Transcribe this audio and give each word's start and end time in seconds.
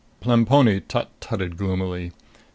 Plemponi 0.19 0.79
tut 0.87 1.09
tutted 1.21 1.57
gloomily. 1.57 2.11